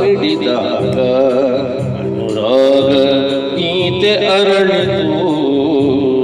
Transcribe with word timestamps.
ಬಿಡಿದಾಗ 0.00 0.98
ಅನುರಾಗ 2.00 2.90
ಗೀತೆ 3.56 4.26
ಅರಳಿತು. 4.26 5.24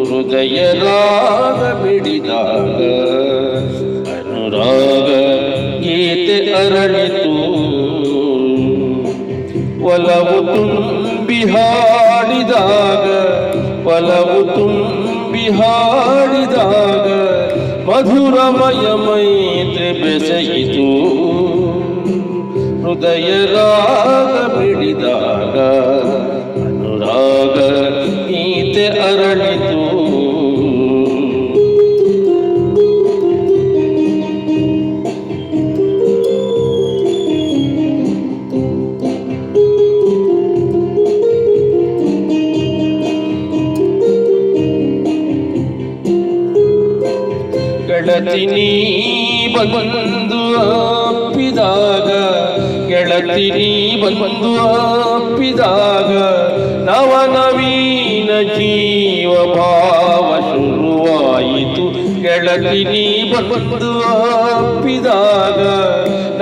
ಹೃದಯ 0.04 0.72
ರಾಗ 0.72 1.82
ಬಿಡಿದಾಗ 1.82 2.80
ಅನುರಾಗ 4.16 5.10
ಗೀತೆ 5.80 6.52
ಅರಳಿತು. 6.52 7.34
ಒಲವು 9.84 10.38
ತುಂಬಿ 10.56 11.40
ಹಾಡಿದಾಗ, 11.44 13.06
ಒಲವು 13.86 14.54
ತುಂಬಿ 14.54 15.50
ಹಾಡಿದಾಗ 15.50 17.06
ಮಧುರಮಯ 17.88 18.86
ಮೈತ್ರಿ 19.06 19.92
ಬೆಸೆಯಿತು. 20.02 21.19
ಹೃದಯ 22.90 23.28
ರಾಗ 23.52 24.36
ಬಿಡಿದಾಗ 24.54 25.56
ಅನುರಾಗ 26.62 27.58
ಗೀತೆ 28.28 28.86
ಅರಳಿತು. 29.08 29.76
ಗೆಳತಿ 47.88 48.44
ನೀ 48.54 48.68
ಬಂದು 49.54 50.42
ಅಪ್ಪಿದಾಗ 50.64 52.10
ಗೆಳತಿ 53.10 53.46
ನೀ 53.50 53.70
ಬಂದು 54.02 54.50
ಅಪ್ಪಿದಾಗ 55.12 56.10
ನವನವೀನ 56.88 58.30
ಜೀವ 58.50 59.32
ಭಾವ 59.54 60.28
ಶುರುವಾಯಿತು. 60.50 61.86
ಗೆಳತಿ 62.22 62.82
ನೀ 62.84 63.06
ಬಂದು 63.32 63.90
ಅಪ್ಪಿದಾಗ 64.58 65.60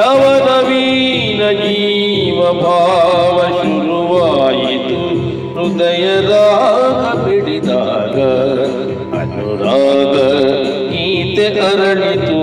ನವನವೀನ 0.00 1.42
ಜೀವ 1.62 2.40
ಭಾವ 2.62 3.38
ಶುರುವಾಯಿತು. 3.60 5.00
ಹೃದಯ 5.56 6.06
ರಾಗ 6.30 7.04
ಬಿಡಿದಾಗ, 7.24 8.18
ಅನುರಾಗ 9.20 10.16
ಗೀತೆ 10.92 11.48
ಅರಳಿತು. 11.70 12.40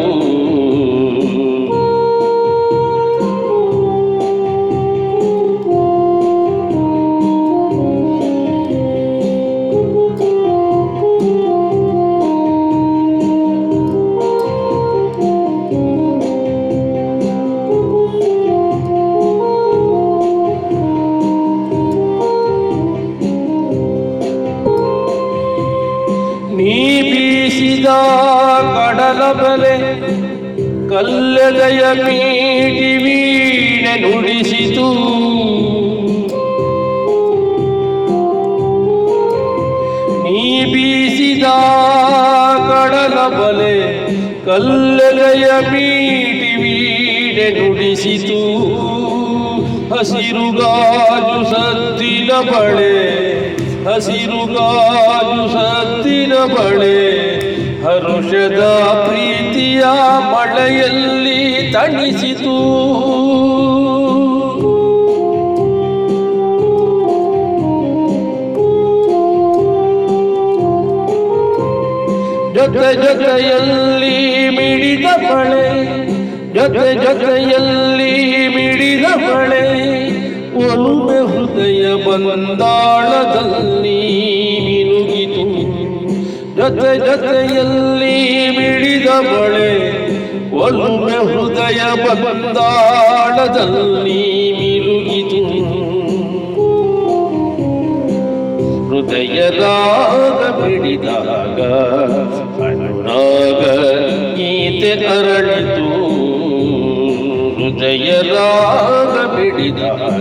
ಬೀಸಿದ 27.86 27.92
ಕಡಲ 28.76 29.22
ಬಲೆ 29.40 29.76
ಕಲ್ಲದಯ 30.90 31.82
ಮೀಟಿ 32.02 32.92
ವೀಣೆ 33.04 33.94
ನುಡಿಸಿತು. 34.02 34.88
ನೀ 40.24 40.44
ಬೀಸಿದ 40.74 41.46
ಕಡಲ 42.70 43.18
ಬಲೆ 43.38 43.76
ಕಲ್ಲೆಲೆಯ 44.46 45.46
ಮೀಟಿ 45.72 46.52
ವೀಣೆ 46.62 47.48
ನುಡಿಸಿತು. 47.60 48.42
ಹಸಿರುಗಾಜು 49.94 51.40
ಸತ್ತಿನ 51.52 52.32
ಬಳೆ 52.50 52.94
ಹಸಿರುಗಾಜು 53.88 55.44
ಸತ್ತಿನ 55.54 56.34
ಬಳೆ 56.54 56.98
ಹರುಷದ 58.06 58.64
ಪ್ರೀತಿಯ 59.06 59.84
ಮಳೆಯಲ್ಲಿ 60.32 61.40
ತಣಿಸಿತು. 61.74 62.56
ಜೊತೆ 72.56 72.90
ಜೊತೆಯಲ್ಲಿ 73.04 74.16
ಮಿಡಿದ 74.58 75.08
ಮಳೆ, 75.26 75.68
ಜೊತೆ 76.54 76.88
ಜೊತೆಯಲ್ಲಿ 77.04 78.14
ಮಿಡಿದ 78.56 79.06
ಮಳೆ 79.26 79.66
ಒಲುಮೆ 80.66 81.20
ಹೃದಯ 81.32 81.86
ಬಂದಾಳದಲ್ಲಿ 82.06 84.00
ಜೊತೆ 86.66 86.92
ಜೊತೆಯಲ್ಲಿ 86.98 88.14
ಮಿಡಿದ 88.58 89.08
ಬಳೆ 89.26 89.72
ಒಲುಮೆ 90.60 91.18
ಹೃದಯ 91.28 91.82
ಬಂದಾಳದಲ್ಲಿ 92.24 94.22
ಮಿರುಗಿತು. 94.60 95.42
ಹೃದಯದಾಗ 98.90 100.42
ಬಿಡಿದಾಗ 100.60 101.60
ಅನುರಾಗ 102.68 103.64
ಗೀತೆ 104.38 104.94
ಅರಳಿತು. 105.16 105.88
ಹೃದಯದಾಗ 107.60 109.16
ಬಿಡಿದಾಗ 109.36 110.15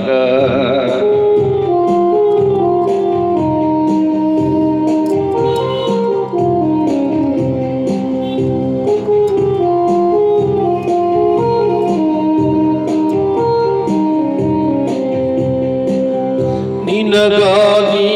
ನಿನಗಾಗಿ 17.14 18.06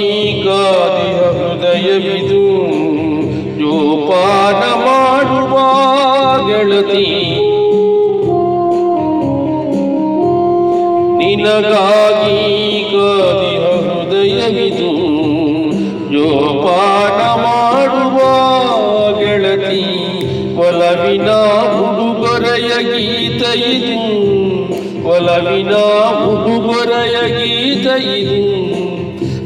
ಕಾದಿಯ 0.45 1.21
ಹೃದಯವಿದು 1.37 2.41
ಜೋಪಾನ 3.59 4.63
ಮಾಡುವ 4.87 5.55
ಗೆಳತಿ. 6.49 7.05
ನಿನಗಾಗಿ 11.19 12.41
ಕಾದಿಯ 12.93 13.63
ಹೃದಯವಿದು 13.85 14.91
ಜೋಪಾನ 16.13 17.21
ಮಾಡುವ 17.45 18.19
ಗೆಳತಿ. 19.19 19.85
ಒಲವಿನ 20.59 21.31
ಉಡುಗೊರೆಯ 21.85 22.71
ಗೀತ 22.91 23.43
ಇದು 23.59 23.99
ಒಲವಿನ 25.09 25.75
ಉಡುಗೊರೆಯ 26.31 27.17
ಗೀತ 27.39 27.87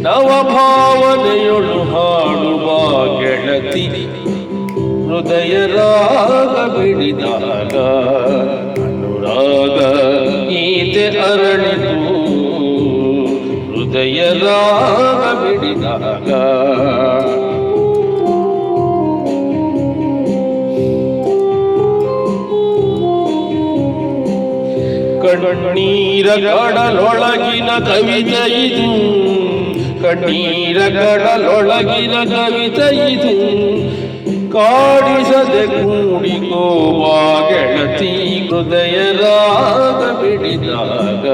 ಇದು 0.02 0.08
ನವ 0.08 0.28
ಭಾವನೆಯೊಳು 0.42 1.82
ಹಾಡುವ 1.82 2.68
ಗೆಳತಿ 3.20 3.86
ಹೃದಯ 5.08 5.54
ರಾಗ 5.66 6.76
ಬಿಡಿದಾಗ 6.76 7.76
ಅನುರಾಗ 8.84 9.78
ಗೀತೆ 10.48 11.06
ಅರಳಿತು. 11.06 12.14
ಹೃದಯ 13.68 14.20
ರಾಗ 14.20 15.22
ಬಿಡಿದಾಗ 15.42 16.28
ಕಣ್ಣೀರ 25.22 26.26
ಕಡಲೊಳಗಿನ 26.26 27.70
ಕವಿತೆ 27.78 28.42
ಇದು. 28.64 28.88
ಕಣ್ಣೀರ 30.12 30.78
ಕಡಲೊಳಗಿರ 30.88 32.14
ಕಾಡಿಸದೆ 34.52 35.62
ಕೂಡಿಗೋವಾ 35.74 37.14
ಗೆಳತಿ 37.48 38.10
ಹೃದಯ 38.48 38.96
ರಾಗ 39.20 40.02
ಬಿಡಿದಾಗ 40.20 41.26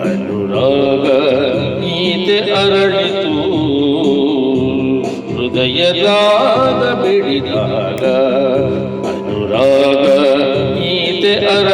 ಅನುರಾಗ 0.00 1.06
ಗೀತೆ 1.80 2.38
ಅರಳಿತು. 2.52 3.32
ಹೃದಯ 5.36 5.80
ರಾಗ 6.02 6.82
ಬಿಡಿದಾಗ 7.02 8.04
ಅನುರಾಗ 9.10 10.04
ಗೀತೆ 10.78 11.34
ಅರ 11.46 11.65